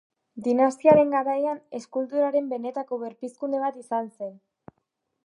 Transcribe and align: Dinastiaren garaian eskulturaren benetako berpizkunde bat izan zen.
Dinastiaren 0.45 1.11
garaian 1.15 1.59
eskulturaren 1.81 2.49
benetako 2.55 3.01
berpizkunde 3.05 3.63
bat 3.67 3.81
izan 3.85 4.11
zen. 4.17 4.35